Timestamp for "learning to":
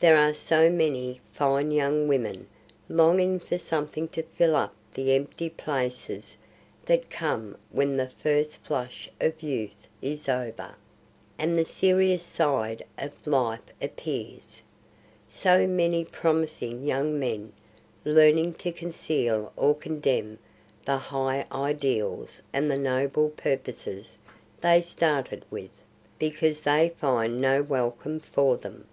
18.02-18.72